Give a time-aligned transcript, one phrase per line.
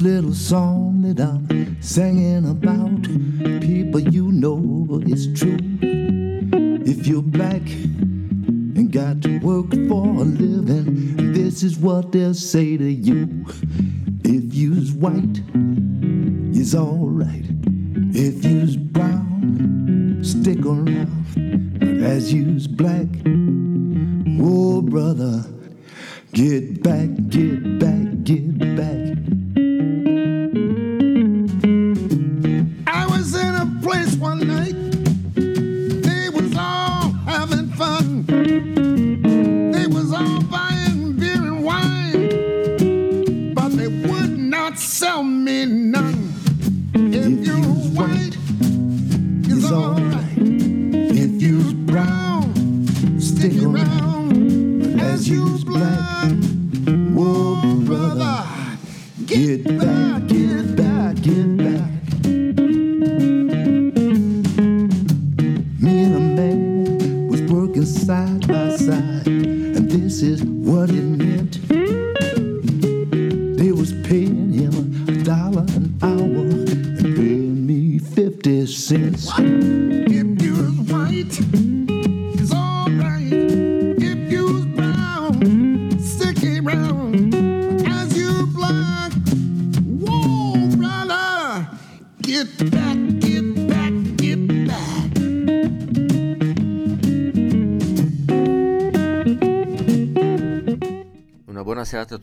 [0.00, 3.02] Little song that I'm singing about,
[3.60, 5.58] people, you know it's true.
[5.82, 12.78] If you're black and got to work for a living, this is what they'll say
[12.78, 13.44] to you.
[14.24, 15.42] If you's white,
[16.58, 17.59] it's alright.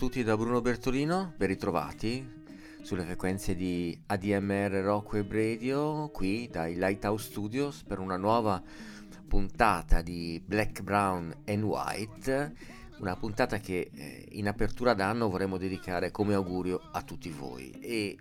[0.08, 2.46] Tutti da Bruno Bertolino, ben ritrovati
[2.82, 8.64] sulle frequenze di ADMR Rock Web Radio, qui dai Lighthouse Studios per una nuova
[9.28, 12.56] puntata di Black, Brown and White,
[13.00, 18.17] una puntata che eh, in apertura d'anno vorremmo dedicare come augurio a tutti voi e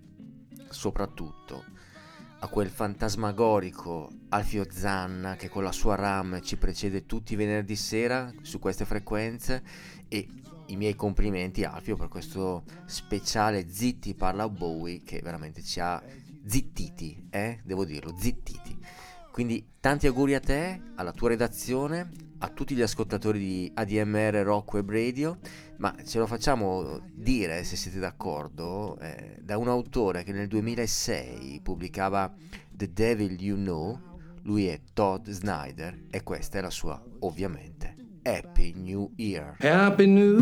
[0.68, 1.62] soprattutto
[2.40, 7.76] a quel fantasmagorico Alfio Zanna che con la sua RAM ci precede tutti i venerdì
[7.76, 9.62] sera su queste frequenze
[10.08, 10.28] e
[10.66, 16.02] i miei complimenti Alfio per questo speciale Zitti parla Bowie che veramente ci ha
[16.46, 17.60] zittiti, eh?
[17.64, 18.78] Devo dirlo, zittiti.
[19.30, 24.74] Quindi tanti auguri a te, alla tua redazione, a tutti gli ascoltatori di ADMR Rock
[24.74, 25.38] Web Radio,
[25.76, 31.60] ma ce lo facciamo dire, se siete d'accordo, eh, da un autore che nel 2006
[31.62, 32.34] pubblicava
[32.70, 34.00] The Devil You Know,
[34.42, 37.95] lui è Todd Snyder e questa è la sua, ovviamente,
[38.26, 39.56] Happy New Year.
[39.60, 40.40] Happy New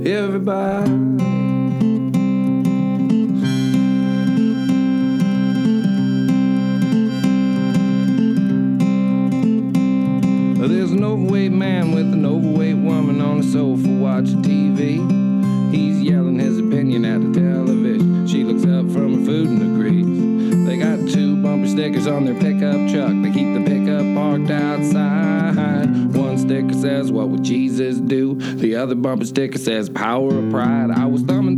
[0.00, 0.90] Year, everybody.
[10.66, 14.98] There's an overweight man with an overweight woman on the sofa watching TV.
[15.70, 18.26] He's yelling his opinion at the television.
[18.26, 20.66] She looks up from her food and agrees.
[20.66, 23.13] They got two bumper stickers on their pickup truck.
[23.34, 26.14] Keep the pickup parked outside.
[26.14, 28.36] One sticker says, What would Jesus do?
[28.36, 30.92] The other bumper sticker says, Power of Pride.
[30.92, 31.53] I was thumbing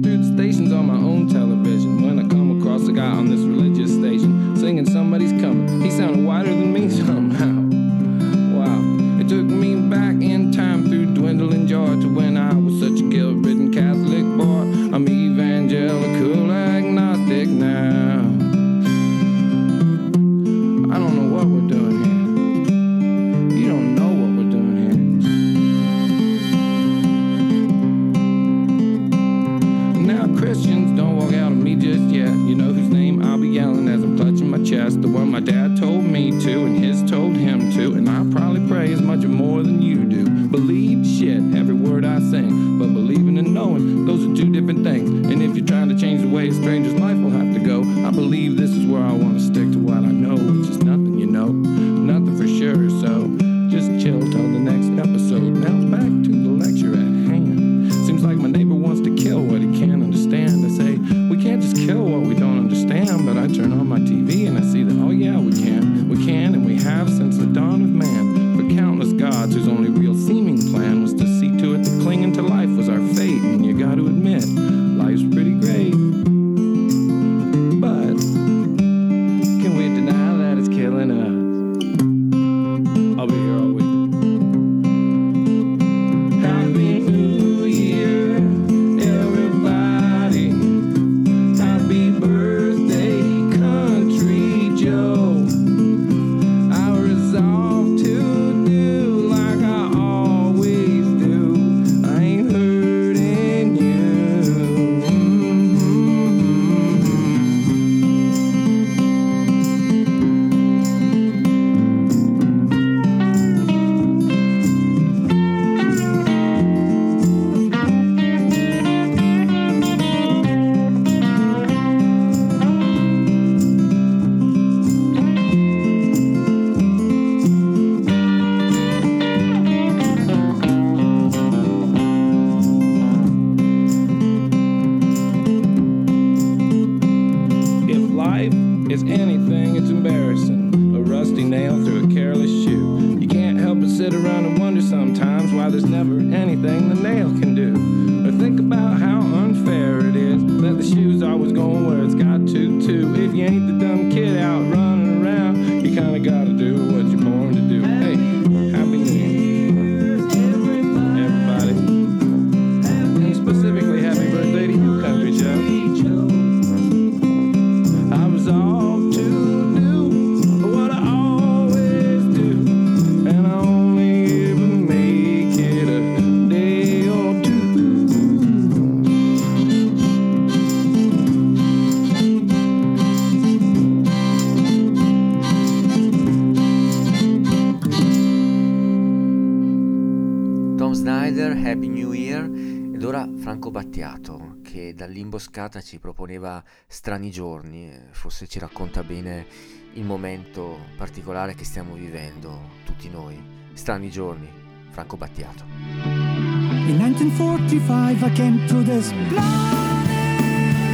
[195.56, 199.46] dall'imboscata ci proponeva strani giorni, eh, forse ci racconta bene
[199.94, 203.42] il momento particolare che stiamo vivendo tutti noi.
[203.72, 204.48] Strani giorni,
[204.90, 205.64] Franco Battiato.
[205.64, 209.74] In 1945 I came to this planet.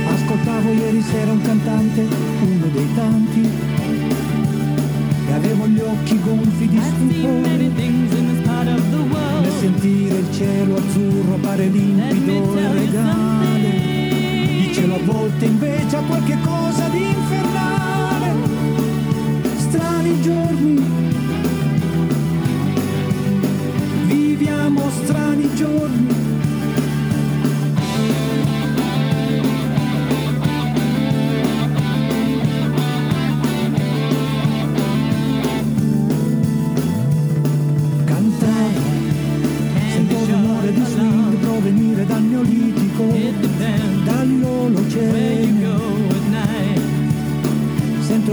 [0.07, 3.49] Ascoltavo ieri sera un cantante, uno dei tanti.
[5.29, 7.57] E avevo gli occhi gonfi di stupore.
[7.57, 7.73] Nel
[9.59, 13.52] sentire il cielo azzurro pare limpido e regale.
[14.83, 18.35] Cielo a volte invece ha qualche cosa di infernale.
[19.59, 20.85] Strani giorni.
[24.07, 26.22] Viviamo strani giorni.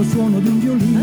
[0.00, 0.98] Il suono di un violino.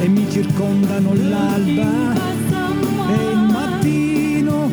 [0.00, 2.14] E mi circondano l'alba
[3.10, 4.70] e il mattino.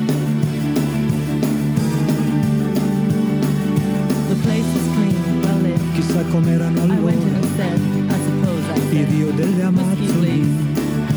[5.95, 7.11] Chissà com'erano allora.
[7.11, 10.69] and said, I suppose I il rio delle Amazzoni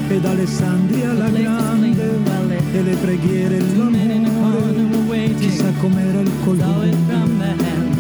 [0.09, 1.95] ed Alessandria la grande
[2.73, 5.35] e le preghiere e l'amore.
[5.39, 7.94] Chissà com'era il colore.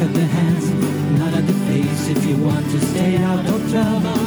[0.00, 0.70] At the hands,
[1.18, 4.18] not at the face if you want to stay out of trouble.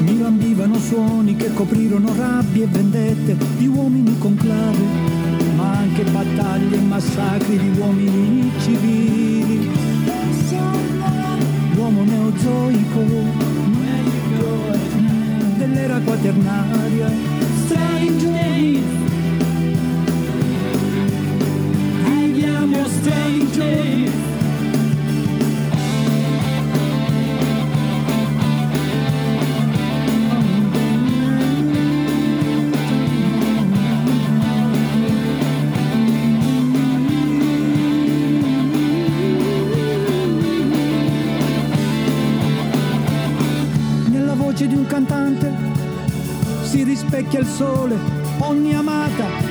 [0.00, 4.84] Mi lambivano suoni che coprirono rabbie e vendette di uomini con clave,
[5.56, 9.70] ma anche battaglie e massacri di uomini civili.
[11.74, 13.51] L'uomo neozoico
[15.72, 17.10] dell'era quaternaria,
[17.64, 18.84] strani giorni.
[22.04, 24.31] Viviamo strani giorni.
[47.12, 47.96] Si rispecchia il sole,
[48.38, 49.41] ogni amata,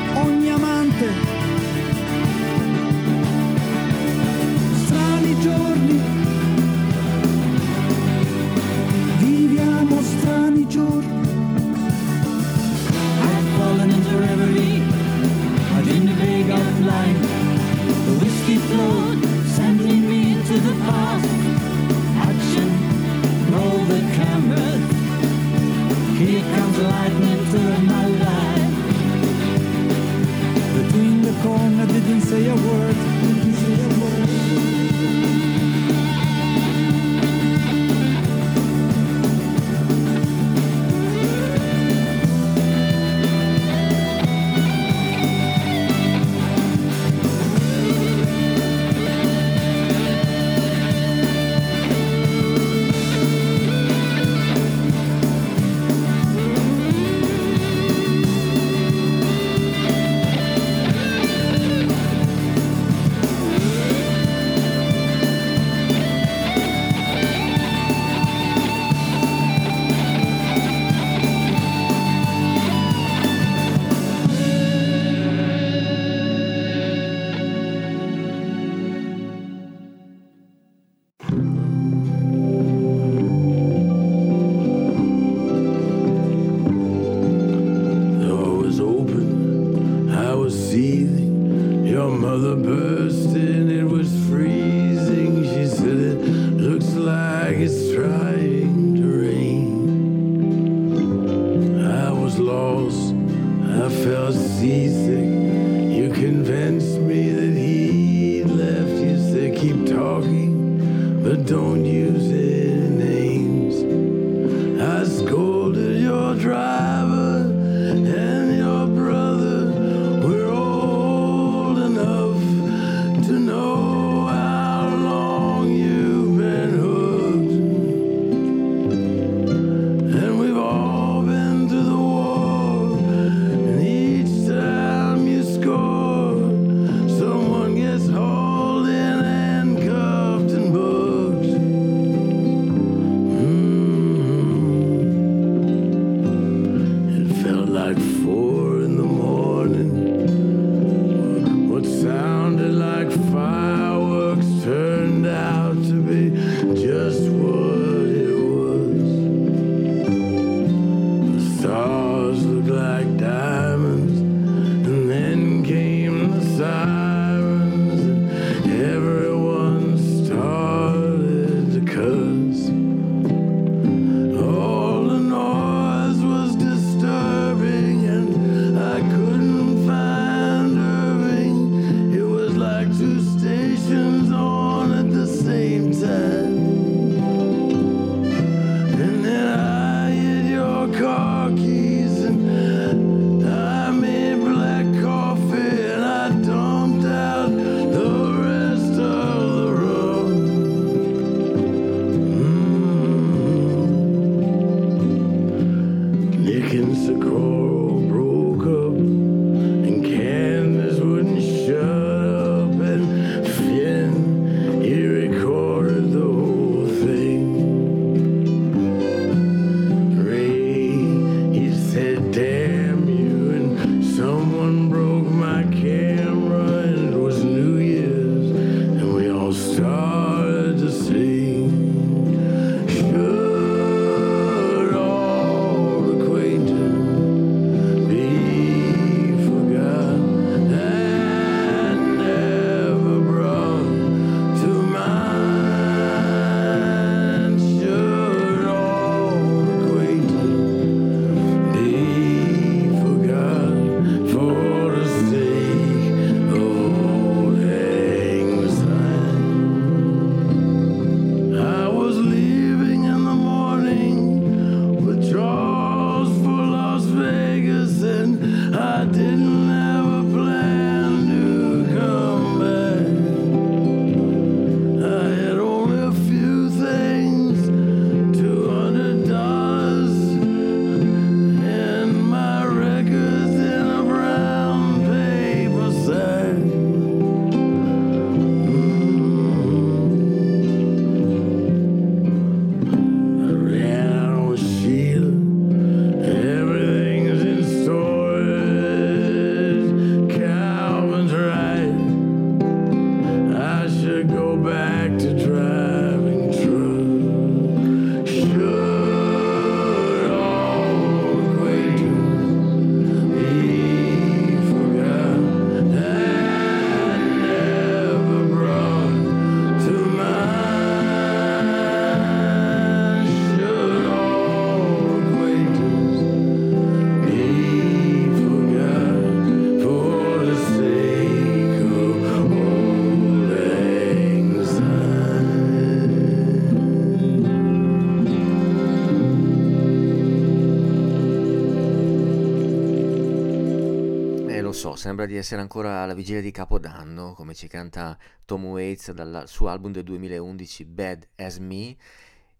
[345.01, 348.15] sembra di essere ancora alla vigilia di Capodanno, come ci canta
[348.45, 351.95] Tom Waits dal suo album del 2011 Bad As Me,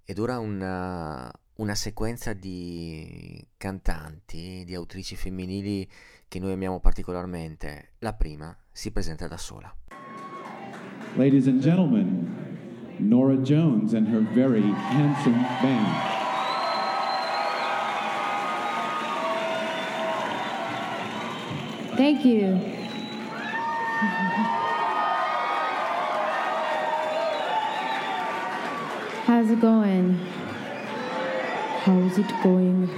[0.04, 5.88] ed ora una, uh, una sequenza di cantanti, di autrici femminili
[6.28, 7.92] che noi amiamo particolarmente.
[8.00, 9.72] La prima si presenta da sola.
[11.18, 16.11] Ladies and gentlemen, Nora Jones and her very handsome band.
[21.96, 22.56] Thank you.
[29.26, 30.18] How's it going?
[31.84, 32.90] How's it going?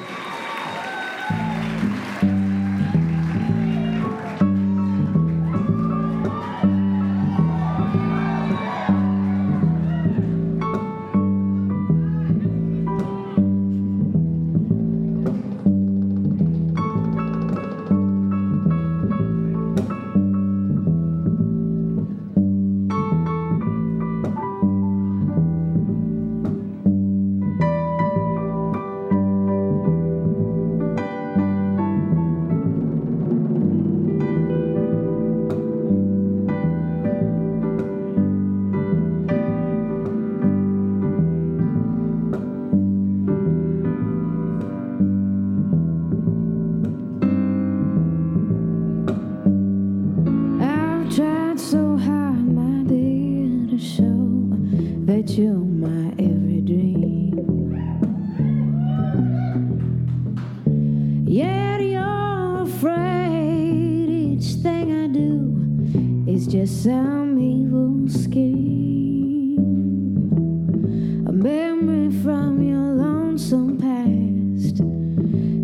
[73.51, 74.77] lonesome past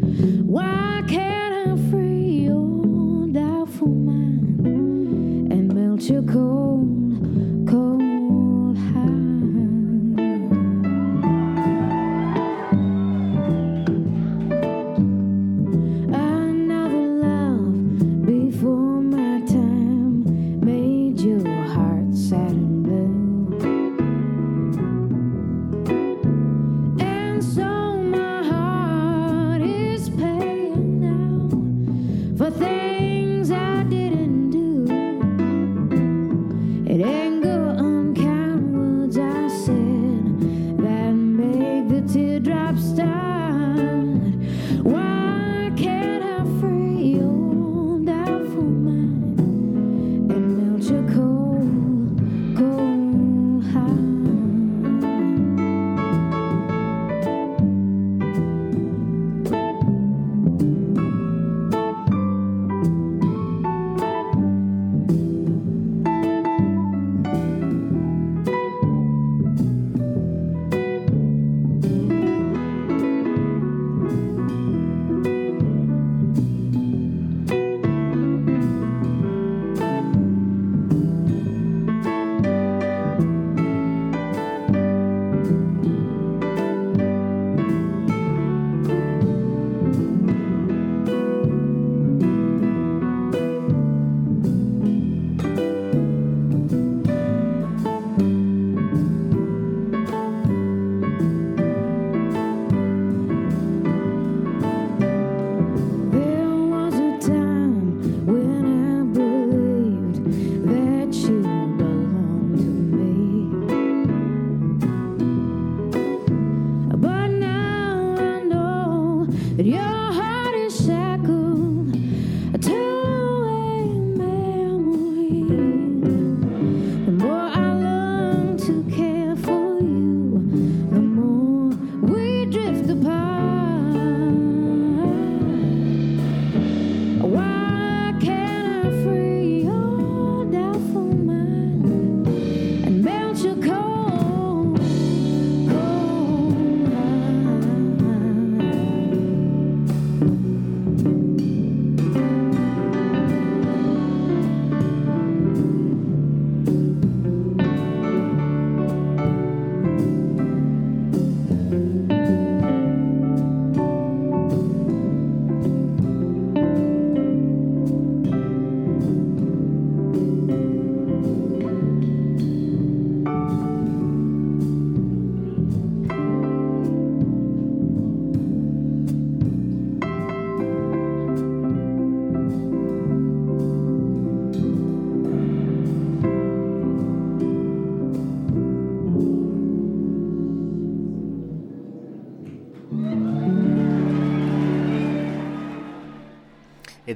[0.45, 4.67] Why can't I free your doubtful mind
[5.51, 6.56] and melt your cold?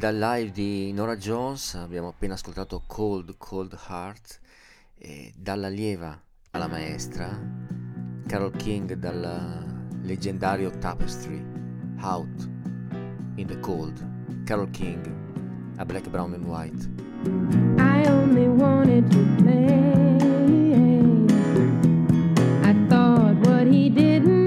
[0.01, 4.39] dal live di Nora Jones abbiamo appena ascoltato Cold Cold Heart,
[5.35, 7.39] dalla lieva alla maestra,
[8.25, 11.45] Carol King dal leggendario Tapestry,
[12.01, 12.49] Out
[13.35, 15.05] in the Cold, Carol King
[15.77, 16.89] a Black, Brown and White.
[17.77, 20.17] I only wanted to play.
[22.63, 24.40] I thought what he didn't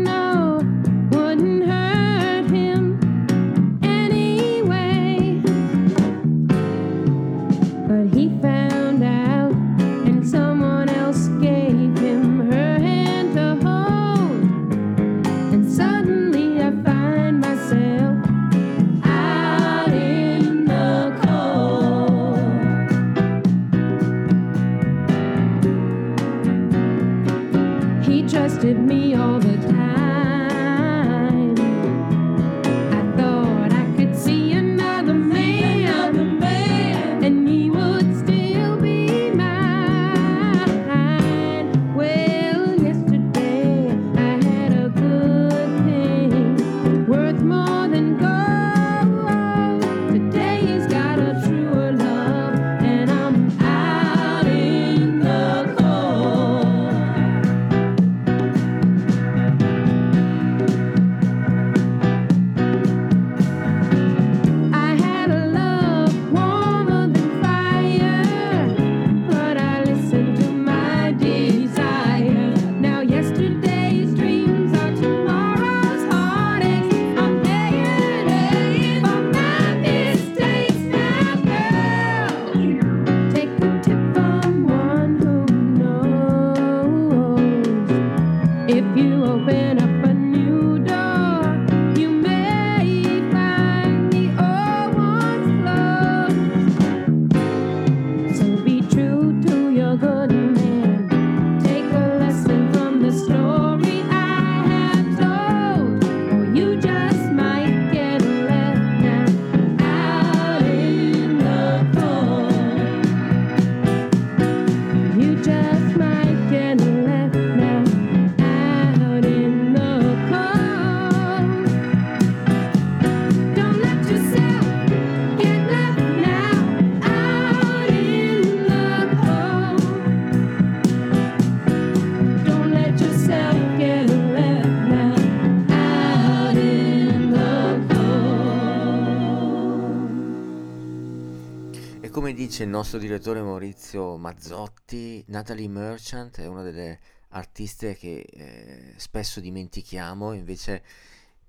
[142.64, 146.98] il nostro direttore Maurizio Mazzotti, Natalie Merchant è una delle
[147.28, 150.82] artiste che eh, spesso dimentichiamo, invece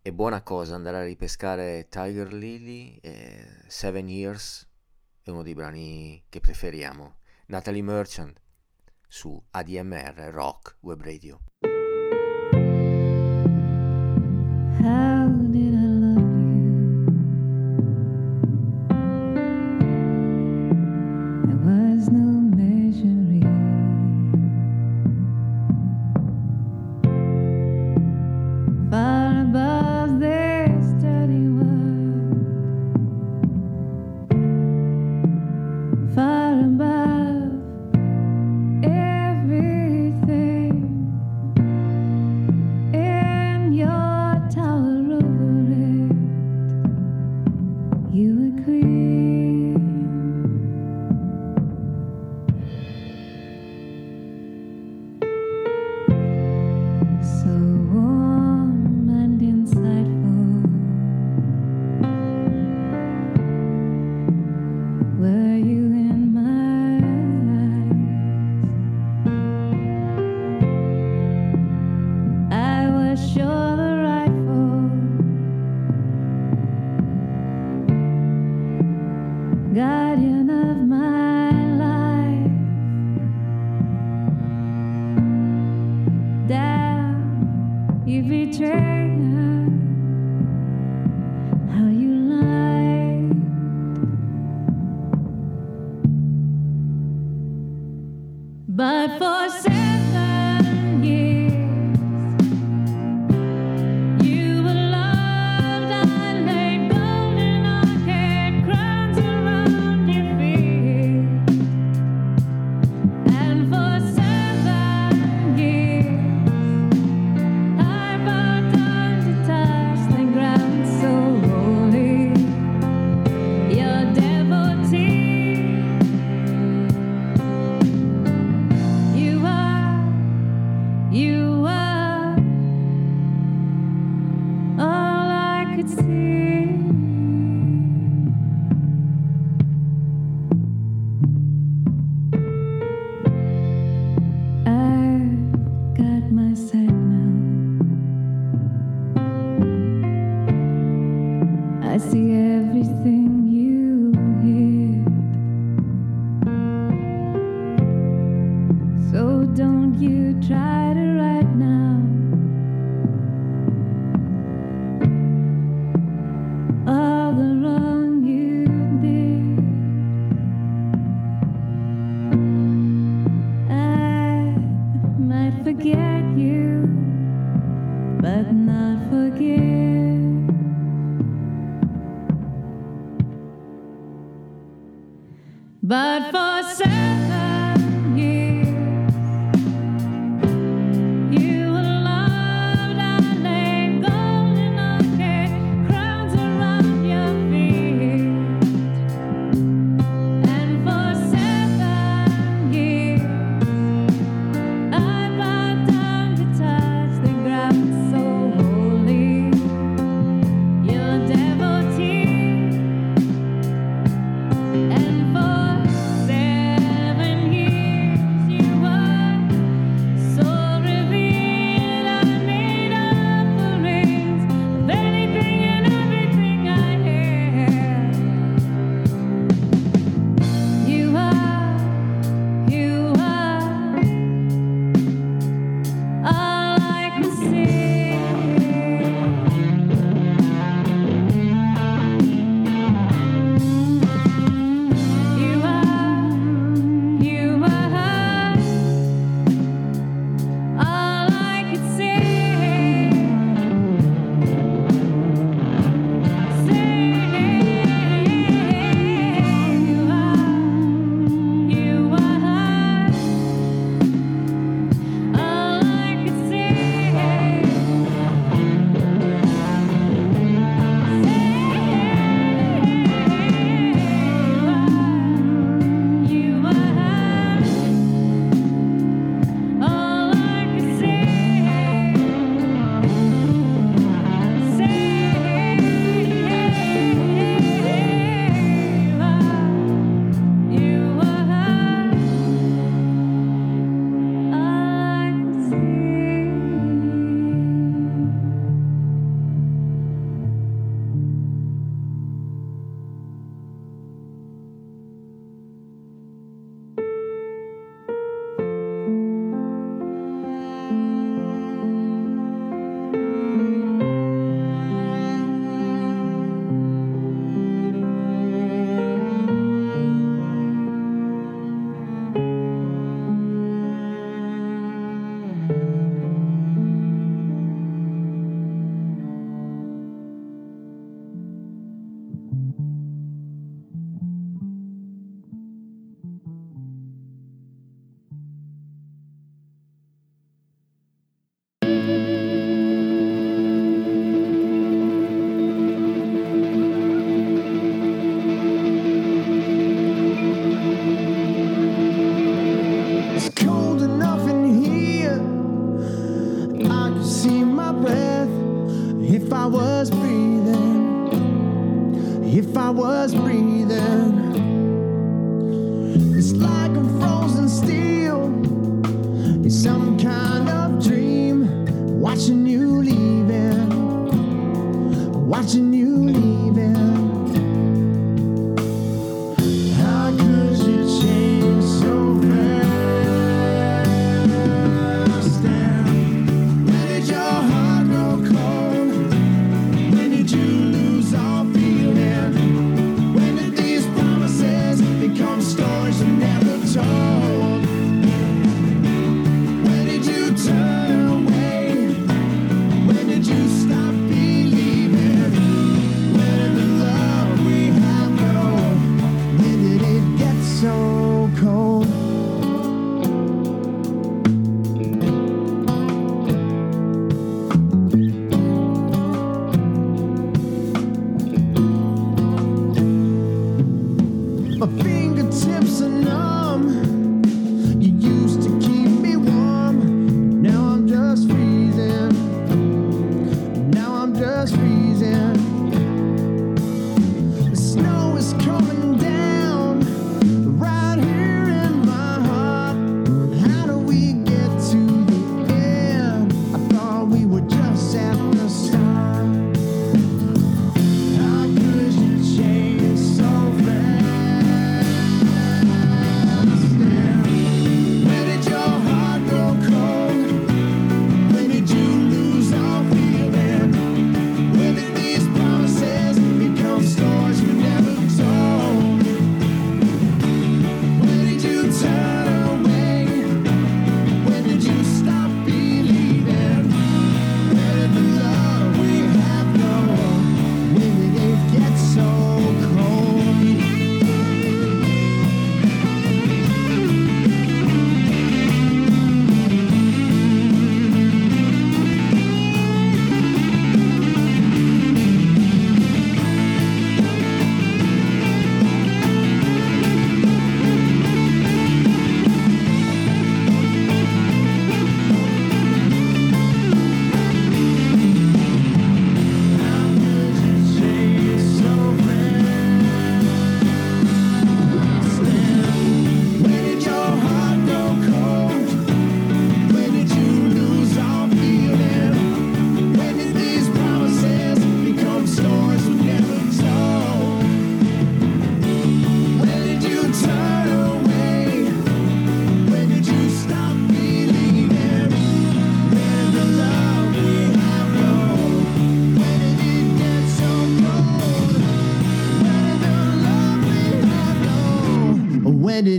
[0.01, 4.67] è buona cosa andare a ripescare Tiger Lily, eh, Seven Years
[5.23, 7.15] è uno dei brani che preferiamo.
[7.47, 8.39] Natalie Merchant
[9.07, 11.39] su ADMR Rock Web Radio.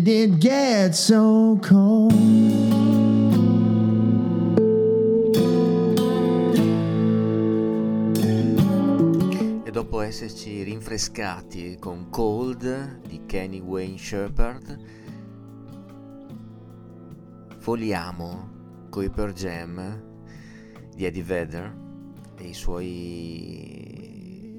[0.06, 2.12] did it get so cold?
[9.64, 14.78] E dopo esserci rinfrescati con Cold di Kenny Wayne Shepard,
[17.58, 20.04] foliamo coi Per Jam
[20.94, 21.76] di Eddie Vedder
[22.38, 23.84] e i suoi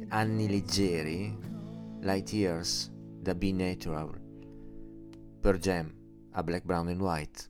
[0.09, 1.33] anni leggeri,
[2.01, 4.26] Light Years da Be Natural.
[5.47, 5.93] Pearl Jam
[6.33, 7.47] a Black, Brown and White.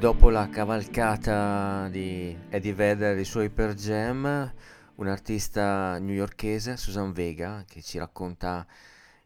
[0.00, 4.50] Dopo la cavalcata di Eddie Vedder e i suoi Per Jam,
[4.94, 8.66] un artista newyorkese, Susan Vega, che ci racconta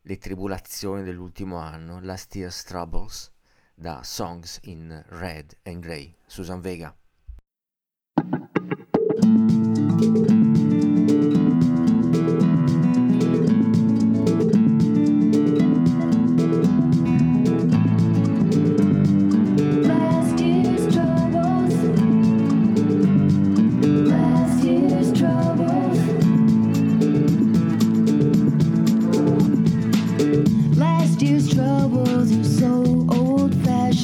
[0.03, 3.31] le tribulazioni dell'ultimo anno, Last Year's Troubles,
[3.73, 6.13] da Songs in Red and Grey.
[6.27, 6.93] Susan Vega.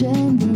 [0.01, 0.49] 全部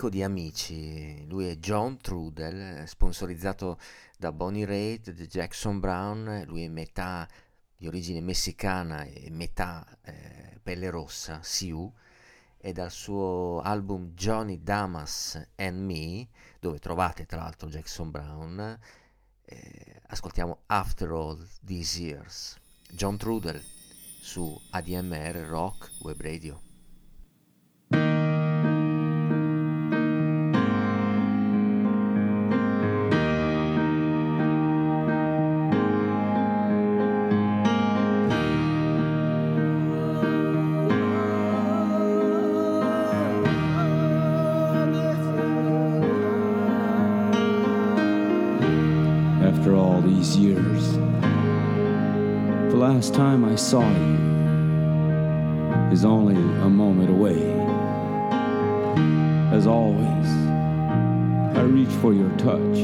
[0.00, 3.78] amico di amici, lui è John Trudel, sponsorizzato
[4.16, 7.28] da Bonnie Raitt, Jackson Brown, lui è metà
[7.76, 11.92] di origine messicana e metà eh, pelle rossa, Sioux,
[12.56, 16.28] e dal suo album Johnny Damas and Me,
[16.60, 18.78] dove trovate tra l'altro Jackson Brown,
[19.44, 22.58] eh, ascoltiamo After All These Years,
[22.90, 23.62] John Trudel
[24.22, 26.62] su ADMR Rock Web Radio.
[50.40, 50.92] Years.
[52.72, 54.16] The last time I saw you
[55.92, 57.42] is only a moment away.
[59.54, 60.28] As always,
[61.58, 62.78] I reach for your touch,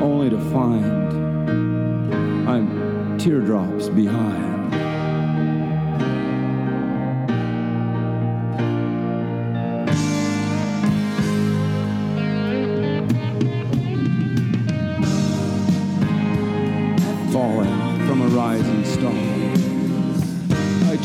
[0.00, 1.12] only to find
[2.48, 4.51] I'm teardrops behind.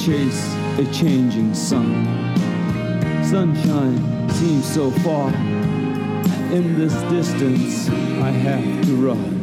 [0.07, 2.05] Chase a changing sun.
[3.25, 5.27] Sunshine seems so far.
[6.53, 9.36] In this distance, I have to rise.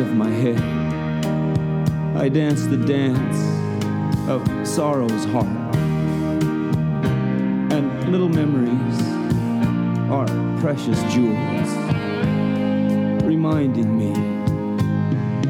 [0.00, 0.60] Of my head,
[2.16, 3.38] I dance the dance
[4.28, 5.46] of sorrow's heart.
[7.72, 9.00] And little memories
[10.10, 10.26] are
[10.60, 11.70] precious jewels,
[13.24, 14.12] reminding me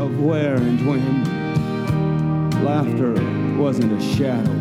[0.01, 1.25] of where and when
[2.65, 3.15] laughter
[3.57, 4.53] wasn't a shadow,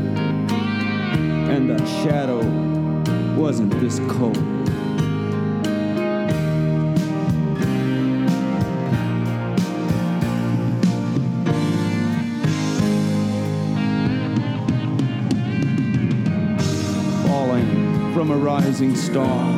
[1.52, 2.42] and that shadow
[3.36, 4.57] wasn't this cold.
[18.78, 19.56] Rising star.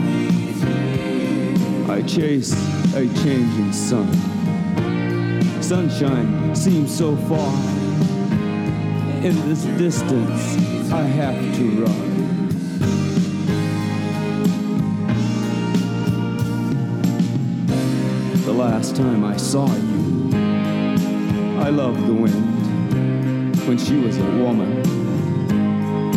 [1.90, 2.54] I chase
[2.96, 4.14] a changing sun.
[5.62, 7.54] Sunshine seems so far.
[9.22, 12.48] In this distance, I have to run.
[18.46, 20.30] The last time I saw you,
[21.60, 24.80] I loved the wind when she was a woman.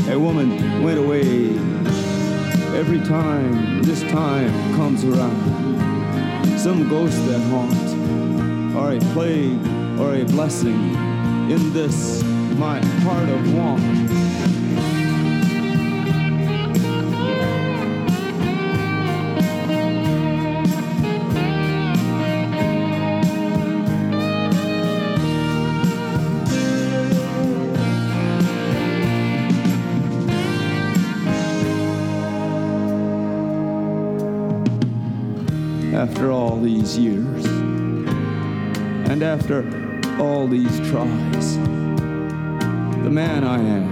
[0.09, 1.72] A woman went away
[2.75, 6.59] every time this time comes around.
[6.59, 9.61] Some ghost that haunt, or a plague,
[9.99, 10.95] or a blessing
[11.51, 12.23] in this
[12.59, 14.12] my heart of want.
[36.63, 37.45] These years,
[39.11, 39.65] and after
[40.21, 41.57] all these tries,
[43.03, 43.91] the man I am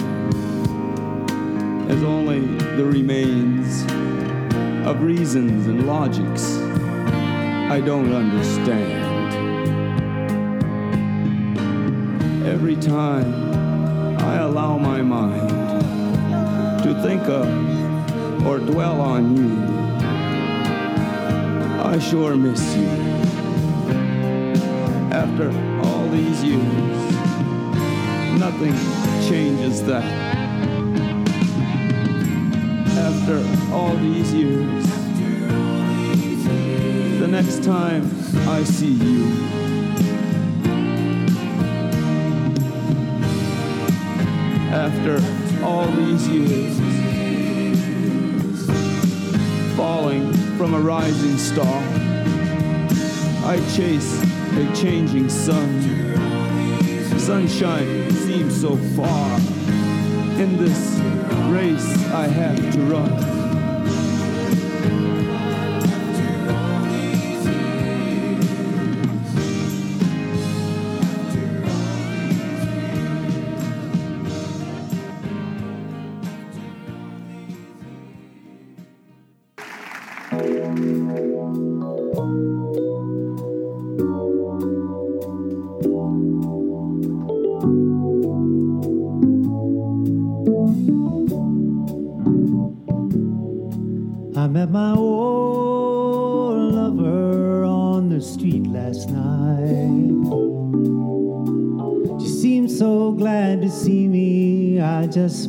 [1.90, 2.40] is only
[2.76, 3.82] the remains
[4.86, 6.58] of reasons and logics
[7.70, 9.34] I don't understand.
[12.46, 15.50] Every time I allow my mind
[16.84, 19.79] to think of or dwell on you,
[21.90, 22.86] I sure miss you.
[25.10, 25.48] After
[25.82, 27.12] all these years,
[28.38, 28.72] nothing
[29.28, 30.04] changes that.
[32.96, 33.38] After
[33.74, 34.86] all these years,
[37.18, 38.08] the next time
[38.48, 39.26] I see you,
[44.70, 45.20] after
[45.64, 46.78] all these years,
[49.76, 51.82] falling from a rising star.
[53.46, 54.22] I chase
[54.58, 55.80] a changing sun.
[57.18, 59.38] Sunshine seems so far.
[60.38, 60.98] In this
[61.48, 63.29] race I have to run.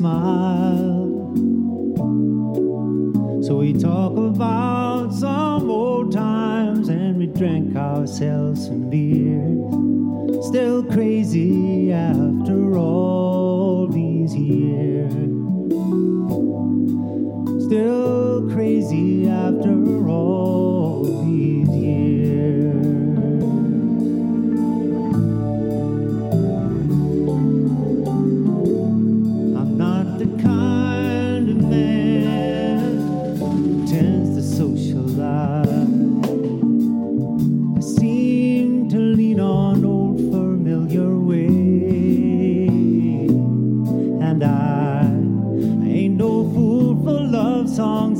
[0.03, 0.40] I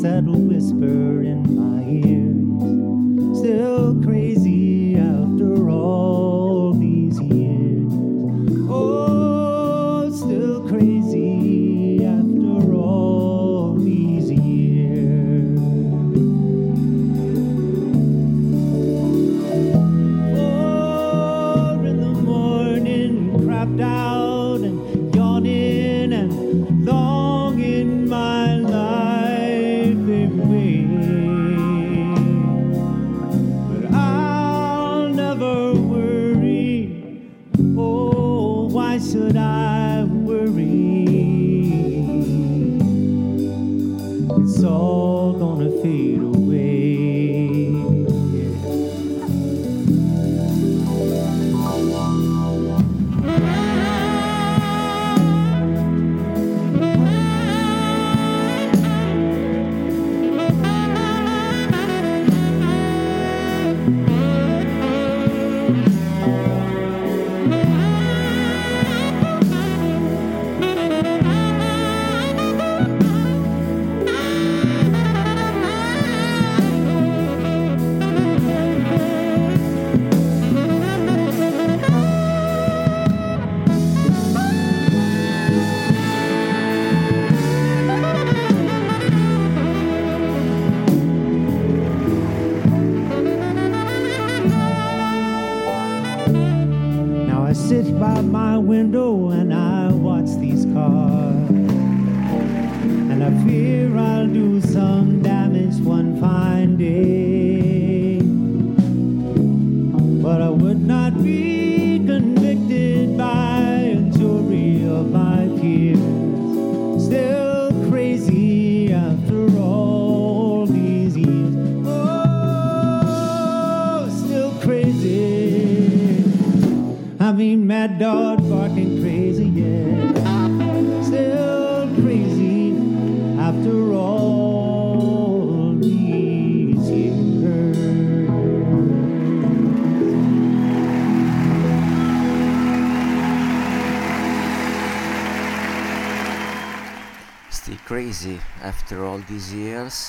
[0.02, 1.21] subtle whisper.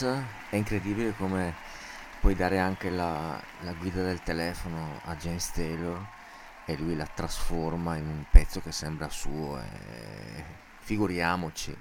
[0.05, 1.55] È incredibile come
[2.21, 6.05] puoi dare anche la, la guida del telefono a James Taylor
[6.67, 10.45] e lui la trasforma in un pezzo che sembra suo e
[10.81, 11.77] figuriamoci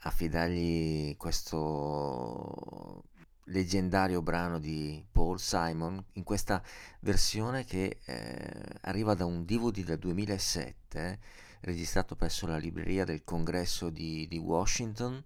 [0.00, 3.02] affidargli questo
[3.44, 6.62] leggendario brano di Paul Simon in questa
[7.00, 11.18] versione che eh, arriva da un DVD del 2007
[11.60, 15.22] registrato presso la libreria del congresso di, di Washington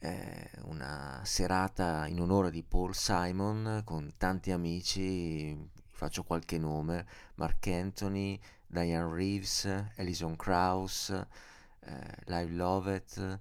[0.00, 7.66] eh, una serata in onore di Paul Simon con tanti amici faccio qualche nome Mark
[7.66, 13.38] Anthony, Diane Reeves, Alison Krauss eh, Live Lovett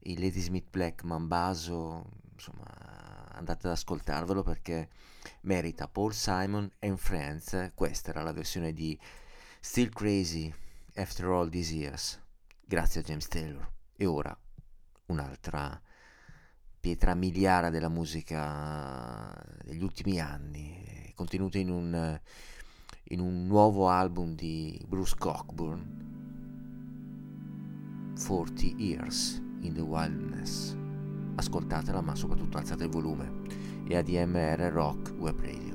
[0.00, 2.64] i Ladysmith Black Mambaso insomma
[3.32, 4.88] andate ad ascoltarvelo perché
[5.42, 7.72] merita Paul Simon and Friends.
[7.74, 8.98] Questa era la versione di
[9.60, 10.52] Still Crazy
[10.94, 12.20] After All These Years.
[12.64, 13.70] Grazie a James Taylor.
[13.96, 14.36] E ora
[15.06, 15.80] un'altra
[16.80, 22.18] pietra miliare della musica degli ultimi anni contenuta in un,
[23.04, 25.98] in un nuovo album di Bruce Cockburn
[28.24, 30.74] 40 Years in the Wilderness.
[31.34, 33.30] Ascoltatela ma soprattutto alzate il volume.
[33.86, 35.69] E ADMR Rock Web Radio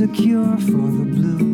[0.00, 1.49] a cure for the blues.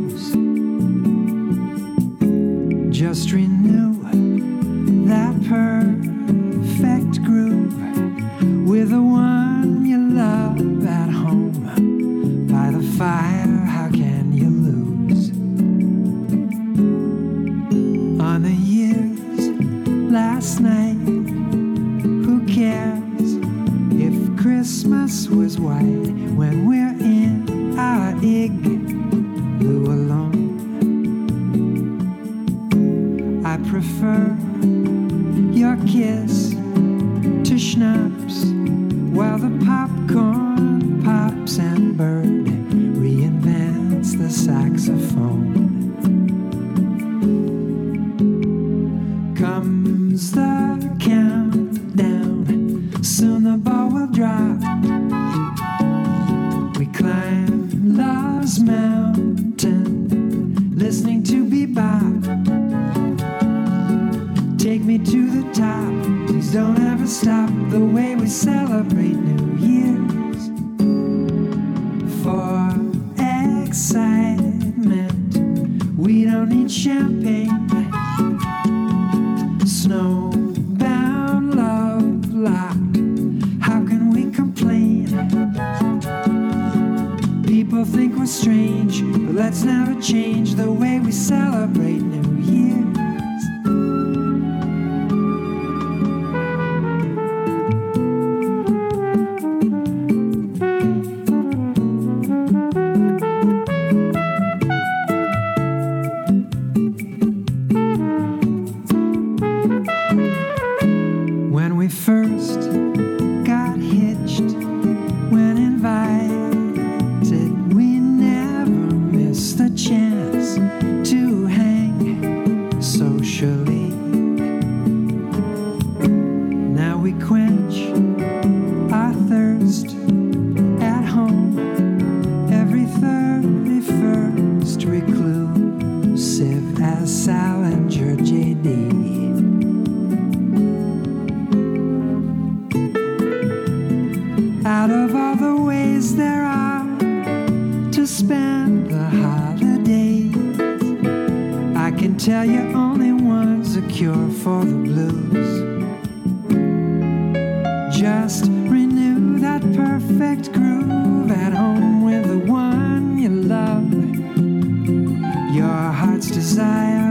[166.57, 167.06] Desire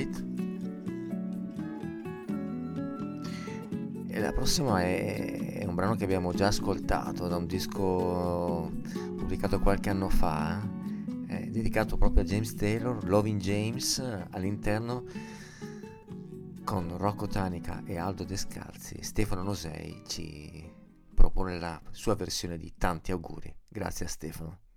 [0.00, 0.24] Light.
[4.08, 8.72] E la prossima è, è un brano che abbiamo già ascoltato da un disco
[9.16, 10.60] pubblicato qualche anno fa,
[11.28, 13.98] eh, dedicato proprio a James Taylor, Loving James,
[14.30, 15.04] all'interno
[16.64, 19.02] con Rocco Tanica e Aldo Descalzi.
[19.02, 20.72] Stefano Nosei ci
[21.14, 23.54] propone la sua versione di Tanti auguri.
[23.68, 24.69] Grazie a Stefano.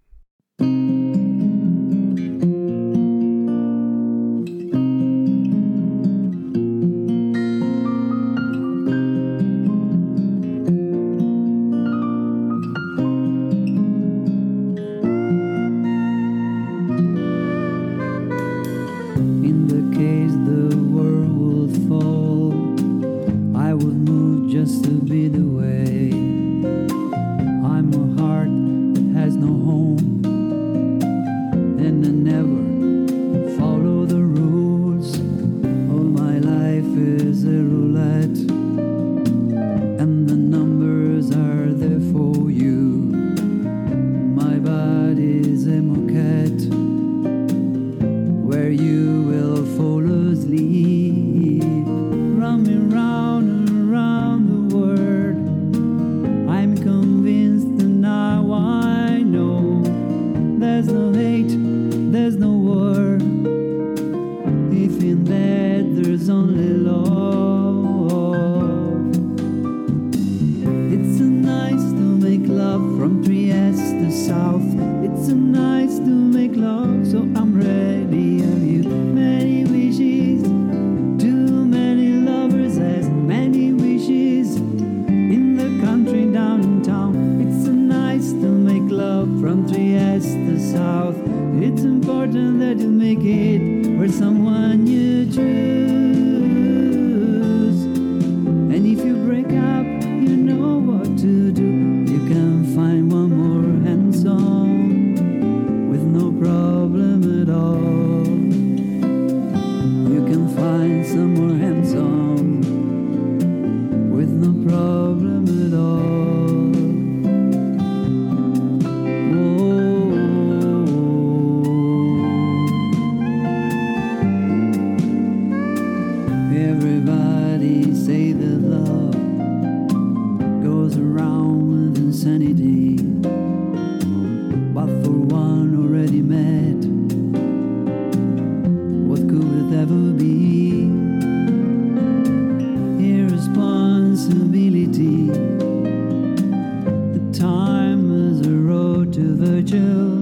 [147.34, 150.22] time is a road to Virgil.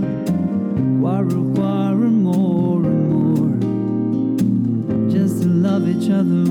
[1.01, 3.51] Warra, warra, more and more.
[5.11, 6.49] Just to love each other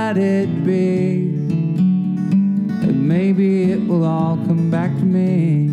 [0.00, 1.28] let it be.
[2.84, 5.68] And maybe it will all come back to me.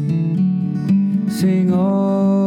[1.29, 2.46] Sing, oh.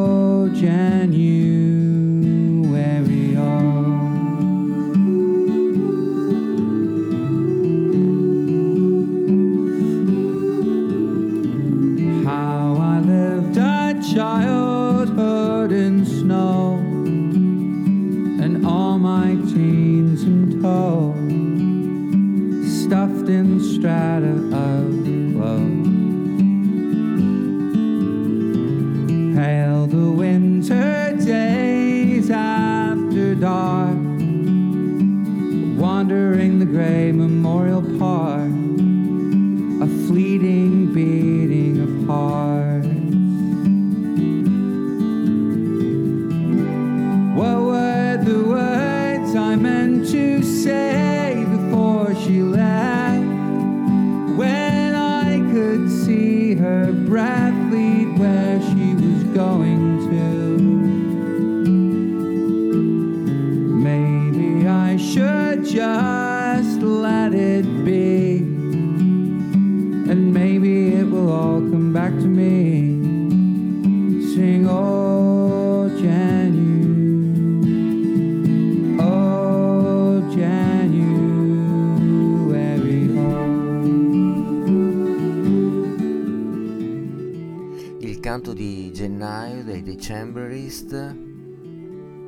[90.71, 91.17] Beast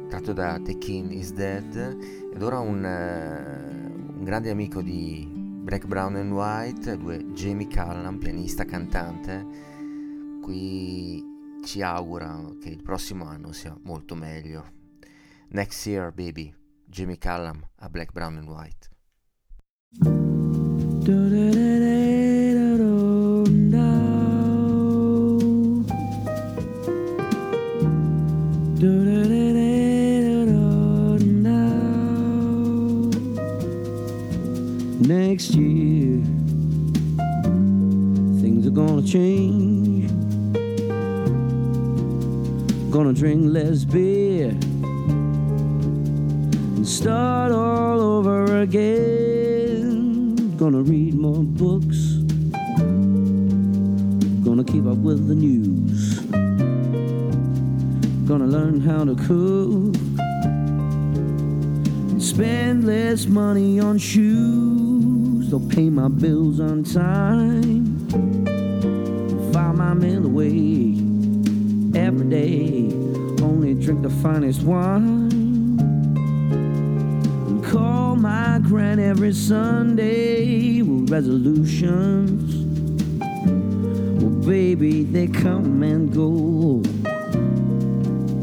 [0.09, 1.77] tratto da The King is Dead
[2.35, 8.19] ed ora un, uh, un grande amico di Black Brown and White, due Jamie Callan,
[8.19, 9.47] pianista, cantante,
[10.43, 11.23] qui
[11.65, 14.65] ci augura che il prossimo anno sia molto meglio.
[15.51, 16.53] Next year, baby,
[16.85, 18.91] Jamie Callum a Black Brown and White.
[35.33, 36.21] next year.
[38.43, 40.11] Things are gonna change.
[42.91, 44.51] Gonna drink less beer
[46.77, 50.37] and start all over again.
[50.59, 52.01] Gonna read more books.
[54.45, 56.21] Gonna keep up with the news.
[58.29, 59.97] Gonna learn how to cook
[62.11, 64.72] and spend less money on shoes
[65.53, 68.09] still pay my bills on time.
[68.09, 72.89] If my mail away the way every day,
[73.45, 75.77] only drink the finest wine.
[77.71, 82.55] Call my grand every Sunday with resolutions.
[84.23, 86.81] Well, baby, they come and go.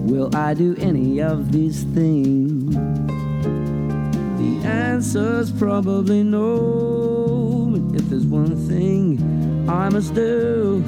[0.05, 2.75] Will I do any of these things?
[4.37, 6.98] The answer's probably no.
[8.09, 10.83] There's one thing I must do,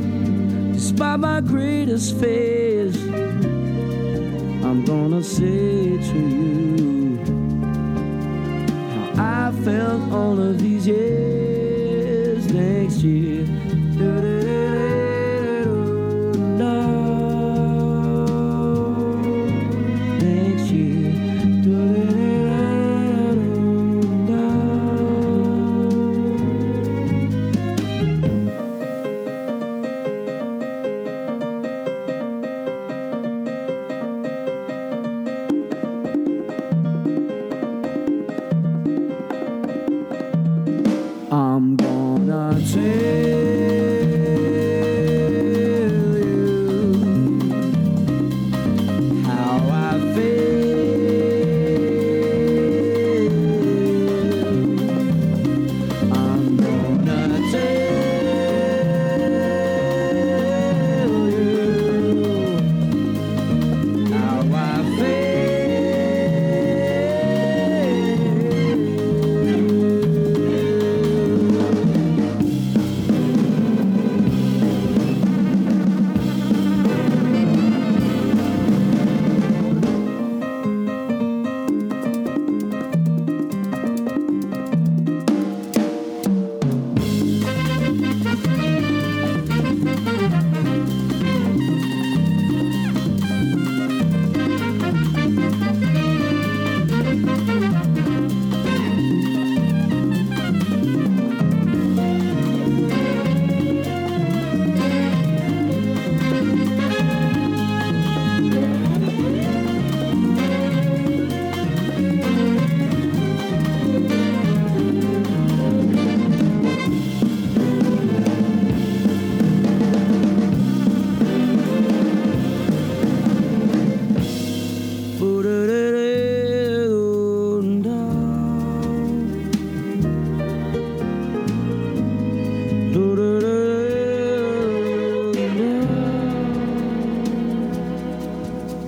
[0.74, 2.98] despite my greatest fears,
[4.66, 7.18] I'm gonna say to you
[9.16, 13.41] how I felt all of these years next year.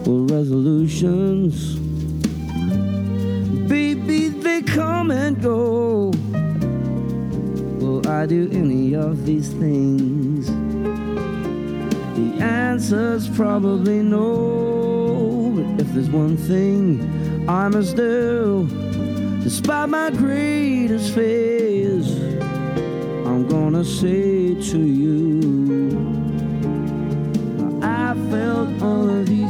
[0.05, 1.75] Well, resolutions,
[3.69, 6.11] baby, they come and go.
[7.79, 10.47] Will I do any of these things?
[12.17, 15.53] The answer's probably no.
[15.55, 18.67] But if there's one thing I must do,
[19.41, 22.11] despite my greatest fears,
[23.25, 25.39] I'm gonna say to you,
[27.81, 29.42] I felt all of these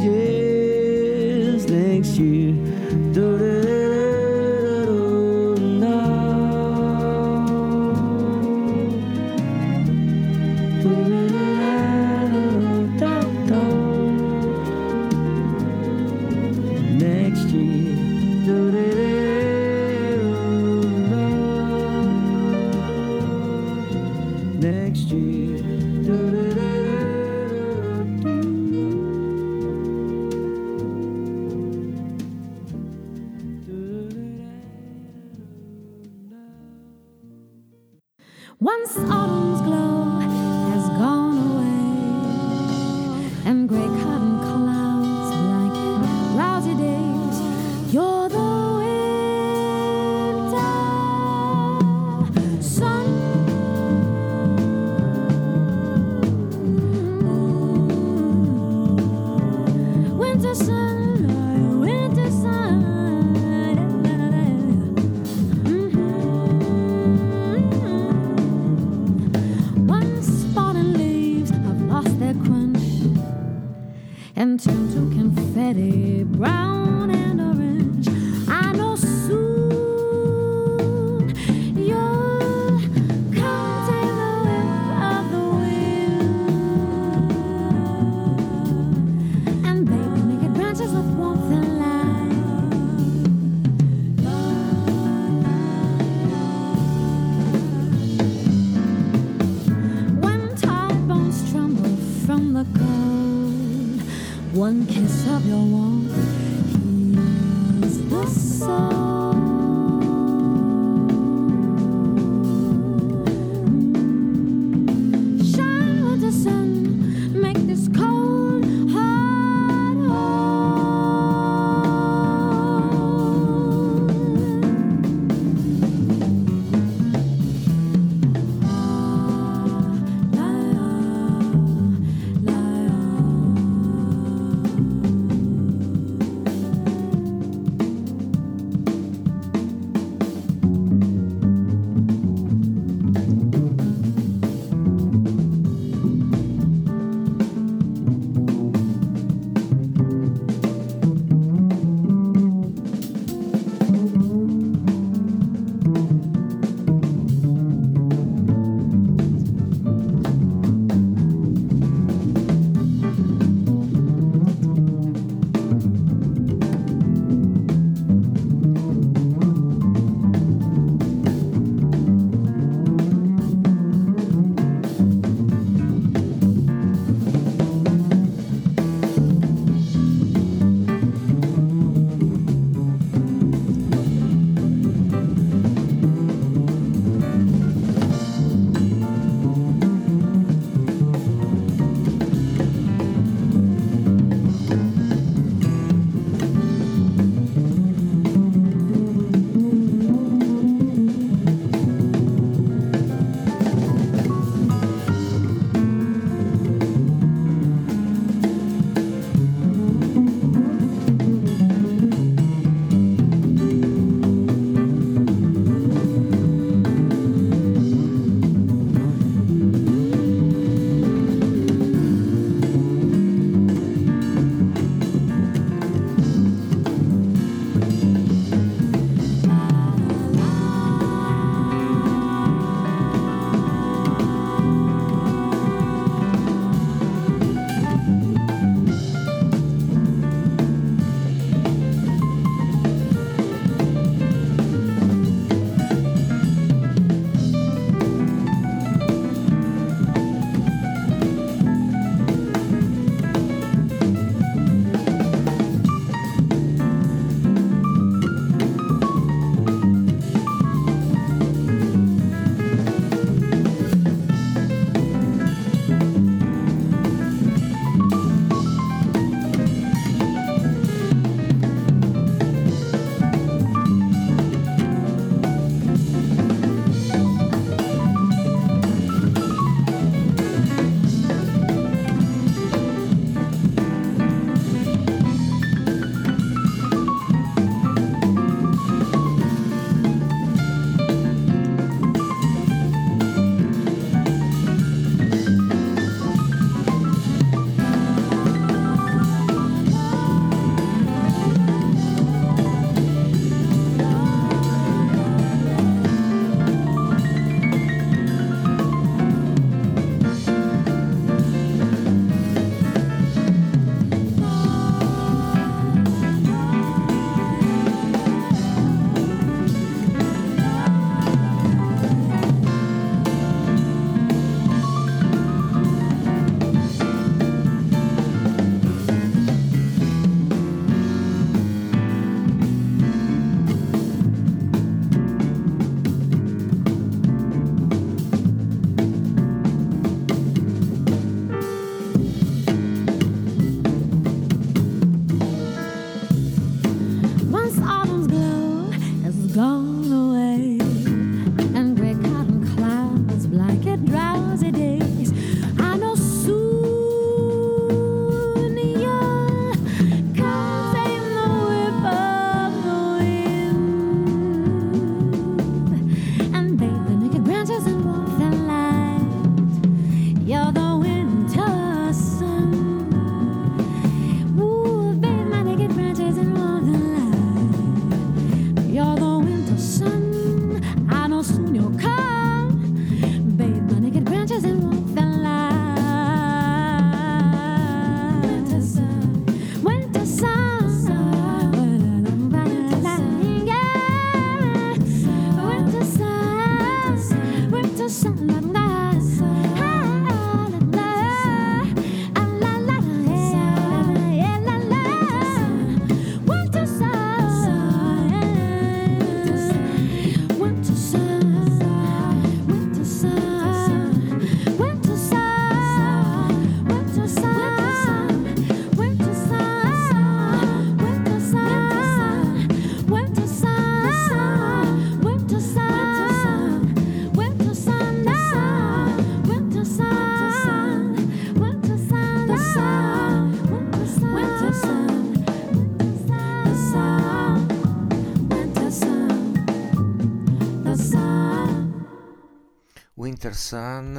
[443.73, 444.13] Sun,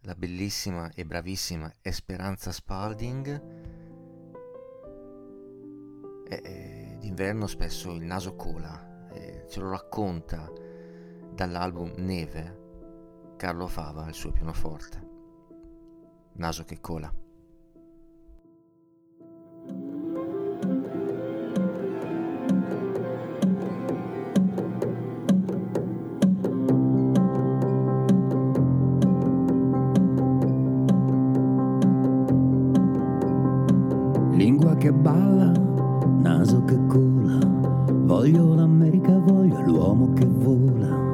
[0.00, 3.42] la bellissima e bravissima Esperanza Spalding.
[6.28, 10.46] E, e d'inverno spesso il naso cola, e ce lo racconta
[11.32, 15.08] dall'album Neve Carlo Fava al suo pianoforte.
[16.32, 17.21] Naso che cola.
[34.42, 35.52] Lingua che balla,
[36.20, 37.38] naso che cola.
[37.92, 41.12] Voglio l'America, voglio l'uomo che vola.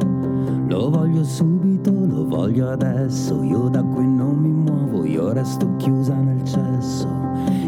[0.67, 3.43] Lo voglio subito, lo voglio adesso.
[3.43, 7.07] Io da qui non mi muovo, io resto chiusa nel cesso.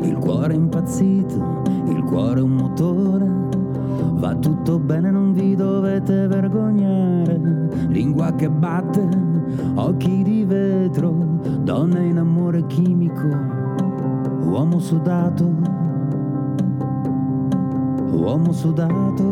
[0.01, 3.31] Il cuore impazzito, il cuore un motore.
[4.15, 7.39] Va tutto bene, non vi dovete vergognare.
[7.89, 9.07] Lingua che batte,
[9.75, 11.13] occhi di vetro,
[11.61, 13.60] donna in amore chimico.
[14.51, 15.45] Uomo sudato,
[18.11, 19.23] uomo sudato.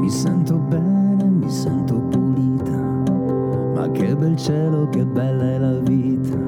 [0.00, 2.72] Mi sento bene, mi sento pulita,
[3.74, 6.38] ma che bel cielo, che bella è la vita.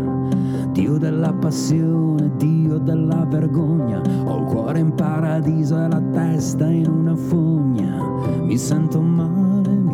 [0.73, 6.89] Dio della passione, Dio della vergogna, ho il cuore in paradiso e la testa in
[6.89, 8.03] una fogna.
[8.41, 9.44] Mi sento male,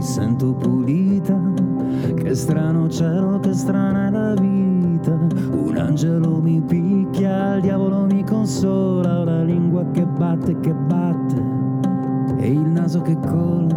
[0.00, 1.38] mi sento pulita,
[2.14, 5.12] che strano cielo, che strana la vita.
[5.52, 11.42] Un angelo mi picchia, il diavolo mi consola, la lingua che batte, che batte,
[12.38, 13.76] e il naso che cola,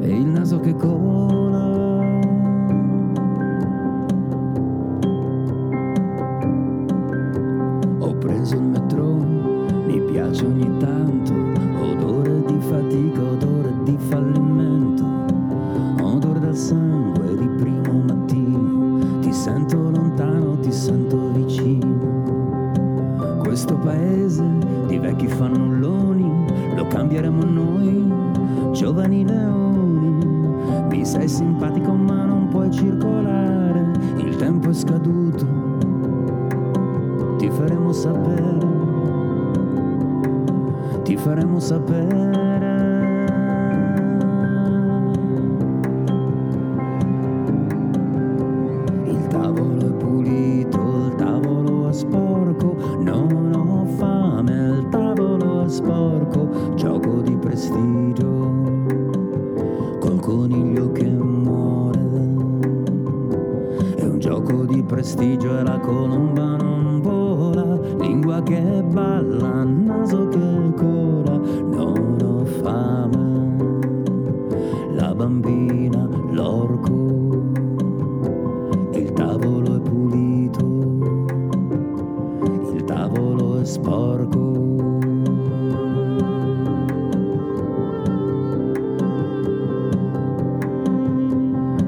[0.00, 1.64] e il naso che cola.
[8.00, 9.14] Ho preso il metro,
[9.86, 10.75] mi piace ogni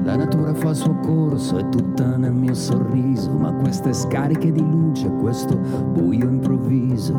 [0.09, 4.59] La natura fa il suo corso, è tutta nel mio sorriso, ma queste scariche di
[4.59, 7.13] luce, questo buio improvviso,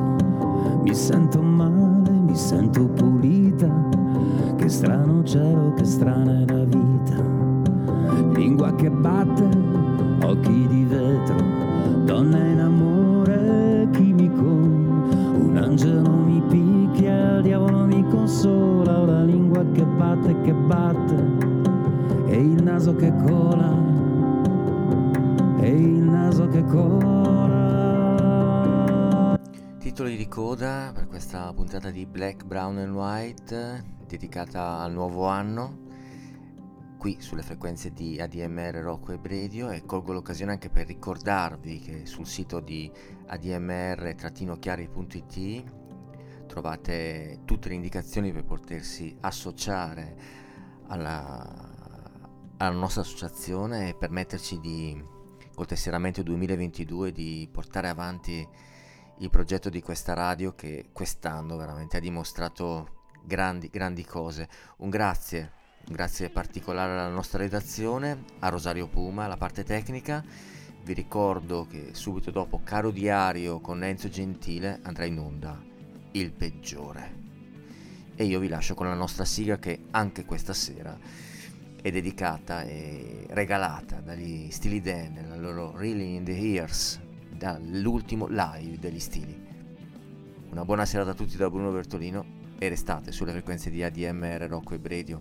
[0.82, 3.68] mi sento male, mi sento pulita.
[4.56, 7.14] Che strano cielo, che strana è la vita.
[8.34, 9.48] Lingua che batte,
[10.24, 11.36] occhi di vetro,
[12.04, 14.42] donna in amore chimico.
[14.42, 21.48] Un angelo mi picchia, il diavolo mi consola, la lingua che batte, che batte,
[22.31, 23.73] e il naso che cola,
[25.59, 28.16] e il naso che cola.
[29.81, 35.89] Titoli di coda per questa puntata di Black, Brown and White dedicata al nuovo anno
[36.98, 42.07] qui sulle frequenze di ADMR Rock Web Radio e colgo l'occasione anche per ricordarvi che
[42.07, 42.89] sul sito di
[43.27, 45.65] admr-chiari.it
[46.47, 50.39] trovate tutte le indicazioni per potersi associare
[50.89, 51.80] alla,
[52.60, 55.02] alla nostra associazione e permetterci di
[55.54, 58.46] col tesseramento 2022 di portare avanti
[59.18, 64.48] il progetto di questa radio che quest'anno veramente ha dimostrato grandi, grandi cose.
[64.78, 65.52] Un grazie,
[65.86, 70.22] un grazie particolare alla nostra redazione, a Rosario Puma, alla parte tecnica.
[70.82, 75.58] Vi ricordo che subito dopo Caro Diario con Enzo Gentile andrà in onda
[76.12, 77.28] Il peggiore.
[78.14, 81.30] E io vi lascio con la nostra sigla che anche questa sera
[81.82, 87.01] è dedicata e regalata dagli Stili Dan nella loro Really in the Ears
[87.31, 89.48] dall'ultimo live degli Stili.
[90.51, 94.74] Una buona serata a tutti da Bruno Bertolino e restate sulle frequenze di ADMR Rocco
[94.74, 95.19] e Radio.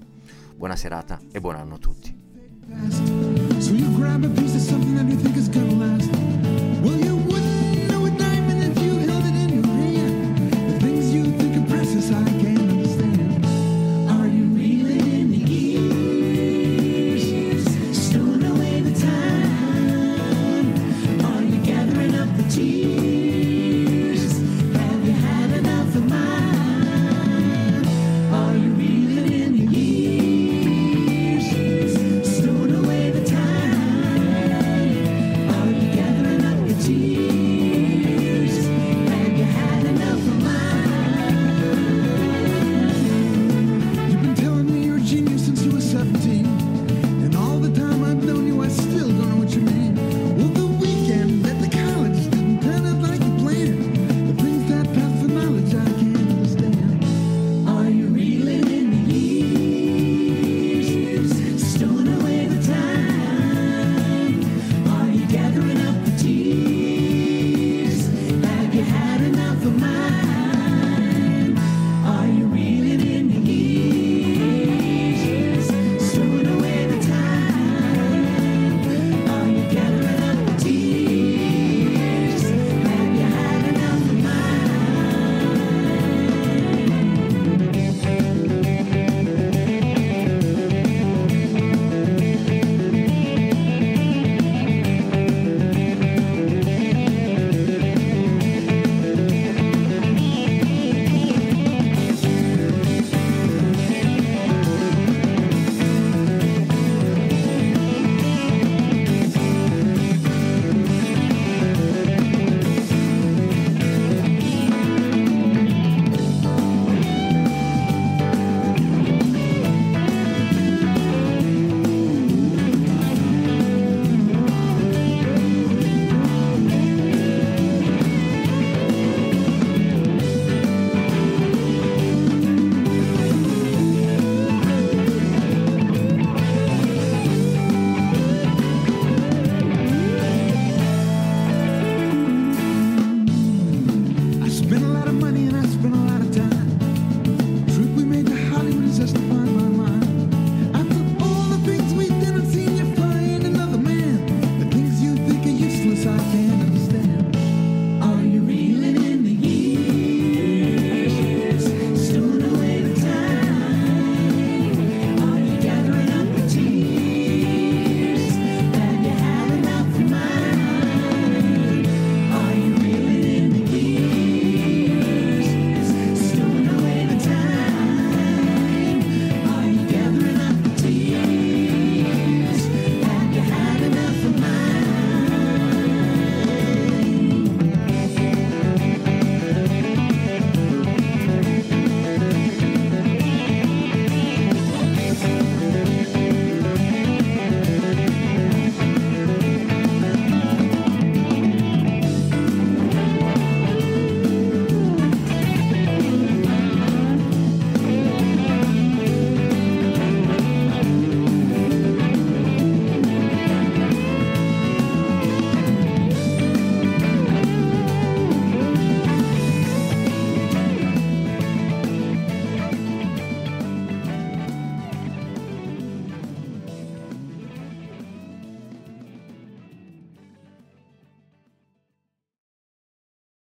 [0.56, 2.18] Buona serata e buon anno a tutti.